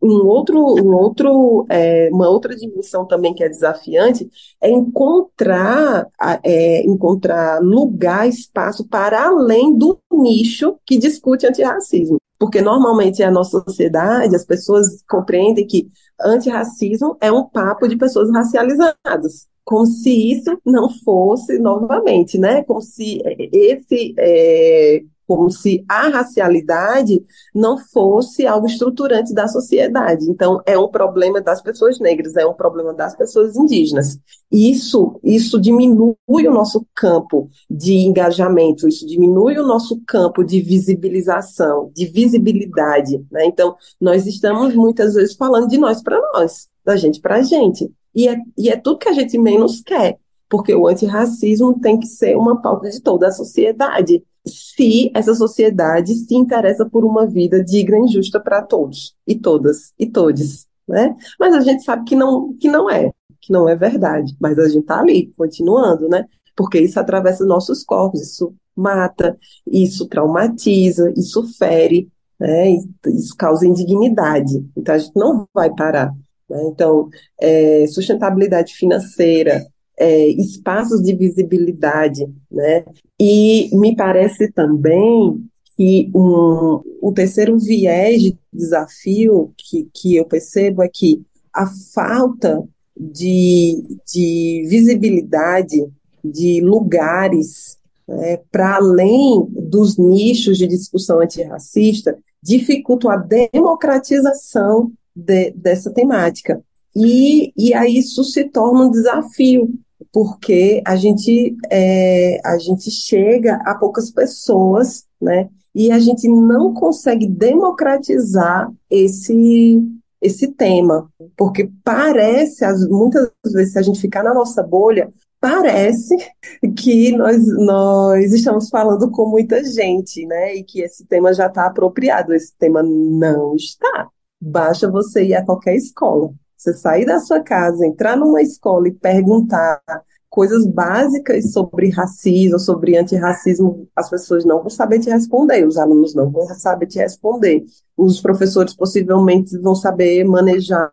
[0.00, 4.30] Um outro, um outro, é, uma outra dimensão também que é desafiante
[4.62, 6.06] é encontrar,
[6.42, 12.16] é, encontrar lugar, espaço para além do nicho que discute antirracismo.
[12.38, 18.30] Porque normalmente a nossa sociedade, as pessoas compreendem que antirracismo é um papo de pessoas
[18.30, 22.62] racializadas como se isso não fosse novamente, né?
[22.64, 23.20] Como se
[23.52, 27.22] esse é, como se a racialidade
[27.54, 30.24] não fosse algo estruturante da sociedade.
[30.30, 34.18] Então, é um problema das pessoas negras, é um problema das pessoas indígenas.
[34.50, 41.92] Isso, isso diminui o nosso campo de engajamento, isso diminui o nosso campo de visibilização,
[41.94, 43.22] de visibilidade.
[43.30, 43.44] Né?
[43.44, 47.92] Então, nós estamos muitas vezes falando de nós para nós, da gente para a gente.
[48.18, 52.08] E é, e é tudo que a gente menos quer, porque o antirracismo tem que
[52.08, 57.62] ser uma pauta de toda a sociedade, se essa sociedade se interessa por uma vida
[57.62, 61.14] digna e justa para todos, e todas, e todes, né?
[61.38, 64.66] Mas a gente sabe que não, que não é, que não é verdade, mas a
[64.66, 66.24] gente está ali, continuando, né?
[66.56, 72.70] Porque isso atravessa nossos corpos, isso mata, isso traumatiza, isso fere, né?
[73.06, 74.68] Isso causa indignidade.
[74.76, 76.12] Então a gente não vai parar.
[76.48, 76.62] Né?
[76.66, 77.08] Então,
[77.40, 79.66] é, sustentabilidade financeira,
[79.98, 82.84] é, espaços de visibilidade, né?
[83.18, 85.44] E me parece também
[85.76, 91.22] que um, um terceiro viés de desafio que, que eu percebo é que
[91.52, 92.62] a falta
[92.96, 95.84] de, de visibilidade
[96.24, 105.90] de lugares né, para além dos nichos de discussão antirracista dificulta a democratização de, dessa
[105.92, 106.62] temática.
[106.94, 109.68] E, e aí isso se torna um desafio,
[110.12, 115.48] porque a gente, é, a gente chega a poucas pessoas, né?
[115.74, 119.80] E a gente não consegue democratizar esse,
[120.20, 126.16] esse tema, porque parece, muitas vezes, se a gente ficar na nossa bolha, parece
[126.76, 130.56] que nós, nós estamos falando com muita gente, né?
[130.56, 132.34] E que esse tema já está apropriado.
[132.34, 134.08] Esse tema não está.
[134.40, 136.32] Basta você ir a qualquer escola.
[136.56, 139.80] Você sair da sua casa, entrar numa escola e perguntar
[140.28, 146.14] coisas básicas sobre racismo, sobre antirracismo, as pessoas não vão saber te responder, os alunos
[146.14, 147.64] não vão saber te responder,
[147.96, 150.92] os professores possivelmente vão saber manejar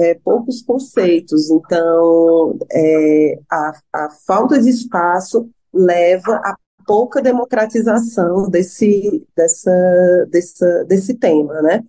[0.00, 1.50] é, poucos conceitos.
[1.50, 6.56] Então, é, a, a falta de espaço leva a
[6.86, 11.84] pouca democratização desse, dessa, dessa, desse tema, né?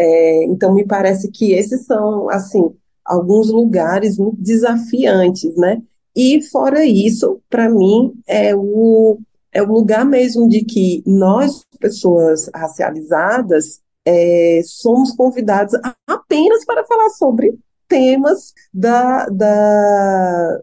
[0.00, 2.72] É, então, me parece que esses são, assim,
[3.04, 5.82] alguns lugares muito desafiantes, né?
[6.14, 9.18] E, fora isso, para mim, é o,
[9.52, 15.74] é o lugar mesmo de que nós, pessoas racializadas, é, somos convidados
[16.06, 20.60] apenas para falar sobre temas da, da,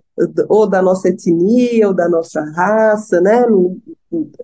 [0.47, 3.43] ou da nossa etnia, ou da nossa raça, né?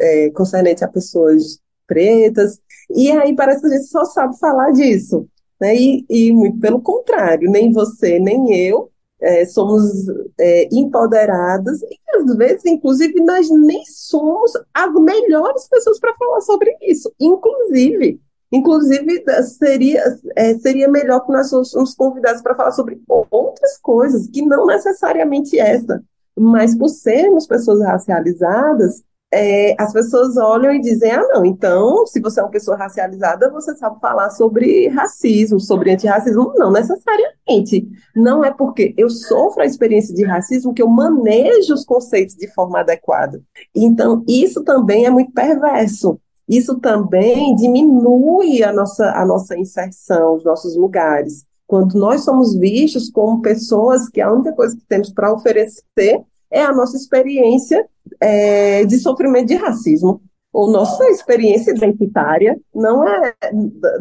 [0.02, 2.60] É, concernente a pessoas pretas,
[2.96, 5.28] e aí parece que a gente só sabe falar disso.
[5.60, 5.76] Né?
[5.76, 9.84] E, e muito pelo contrário, nem você, nem eu é, somos
[10.40, 16.76] é, empoderadas, e às vezes, inclusive, nós nem somos as melhores pessoas para falar sobre
[16.82, 17.14] isso.
[17.20, 18.20] Inclusive,
[18.52, 20.04] inclusive seria,
[20.36, 25.60] é, seria melhor que nós fôssemos convidados para falar sobre outras coisas, que não necessariamente
[25.60, 26.04] essa.
[26.36, 29.04] Mas por sermos pessoas racializadas,
[29.34, 33.50] é, as pessoas olham e dizem: ah, não, então, se você é uma pessoa racializada,
[33.50, 36.54] você sabe falar sobre racismo, sobre antirracismo.
[36.56, 37.88] Não necessariamente.
[38.16, 42.48] Não é porque eu sofro a experiência de racismo que eu manejo os conceitos de
[42.54, 43.42] forma adequada.
[43.74, 46.20] Então, isso também é muito perverso.
[46.48, 51.46] Isso também diminui a nossa, a nossa inserção, os nossos lugares.
[51.66, 56.22] Quando nós somos vistos como pessoas que a única coisa que temos para oferecer
[56.52, 57.88] é a nossa experiência
[58.20, 60.22] é, de sofrimento de racismo.
[60.54, 63.34] Ou nossa experiência identitária não é,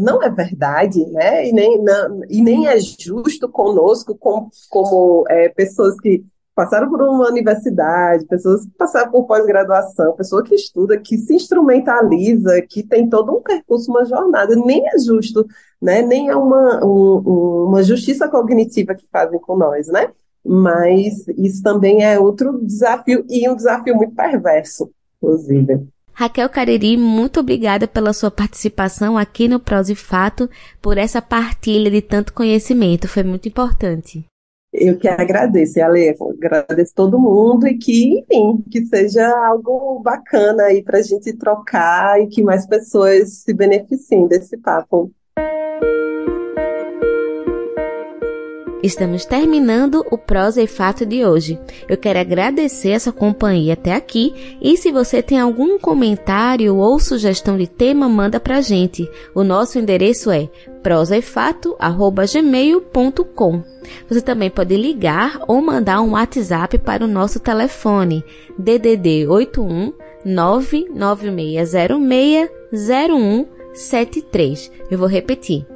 [0.01, 1.49] não é verdade, né?
[1.49, 7.01] E nem, não, e nem é justo conosco, como, como é, pessoas que passaram por
[7.03, 13.09] uma universidade, pessoas que passaram por pós-graduação, pessoa que estuda, que se instrumentaliza, que tem
[13.09, 14.57] todo um percurso, uma jornada.
[14.57, 15.47] Nem é justo,
[15.81, 16.03] né?
[16.03, 20.11] Nem é uma, um, uma justiça cognitiva que fazem com nós, né?
[20.45, 25.86] Mas isso também é outro desafio e um desafio muito perverso, inclusive.
[26.12, 31.91] Raquel Cariri, muito obrigada pela sua participação aqui no Prós e Fato, por essa partilha
[31.91, 34.26] de tanto conhecimento, foi muito importante.
[34.72, 36.14] Eu que agradeço, Ale,
[36.45, 42.20] agradeço todo mundo e que, enfim, que seja algo bacana aí para a gente trocar
[42.20, 45.11] e que mais pessoas se beneficiem desse papo.
[48.83, 51.61] Estamos terminando o Prosa e Fato de hoje.
[51.87, 57.59] Eu quero agradecer essa companhia até aqui e se você tem algum comentário ou sugestão
[57.59, 59.07] de tema, manda pra gente.
[59.35, 60.49] O nosso endereço é
[60.83, 63.62] prosaefato@gmail.com.
[64.09, 68.24] Você também pode ligar ou mandar um WhatsApp para o nosso telefone
[68.59, 69.93] DDD 81
[70.24, 74.72] 99606 0173.
[74.91, 75.66] Eu vou repetir.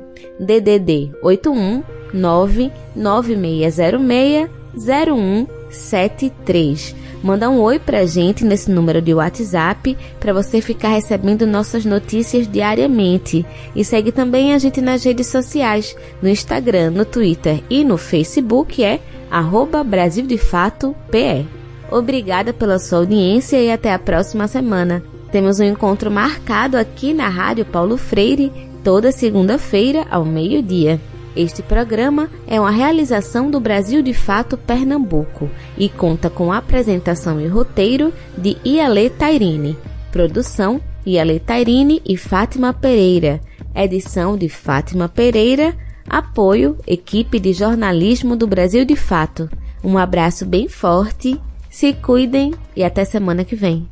[0.40, 1.82] DDD 81
[2.14, 6.96] 99606 0173.
[7.22, 12.46] Manda um oi pra gente nesse número de WhatsApp para você ficar recebendo nossas notícias
[12.46, 13.46] diariamente.
[13.74, 18.84] E segue também a gente nas redes sociais, no Instagram, no Twitter e no Facebook
[18.84, 19.00] é
[19.30, 21.46] arroba Brasil de Fato PE.
[21.90, 25.02] Obrigada pela sua audiência e até a próxima semana.
[25.32, 28.52] Temos um encontro marcado aqui na Rádio Paulo Freire
[28.84, 31.00] toda segunda-feira ao meio-dia.
[31.36, 37.48] Este programa é uma realização do Brasil de Fato Pernambuco e conta com apresentação e
[37.48, 39.76] roteiro de Iale Tairine,
[40.12, 43.40] produção Iale Tairine e Fátima Pereira,
[43.74, 45.76] edição de Fátima Pereira,
[46.08, 49.50] apoio equipe de jornalismo do Brasil de Fato.
[49.82, 53.88] Um abraço bem forte, se cuidem e até semana que vem.